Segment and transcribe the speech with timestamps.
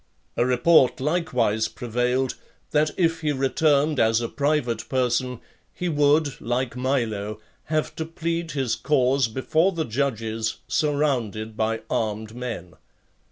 [0.35, 2.33] A report likewise prevailed,
[2.71, 5.41] that if he returned as a private person,
[5.75, 12.33] he would, like Milo, have to plead his cause before the judges, surrounded by armed
[12.35, 12.73] men.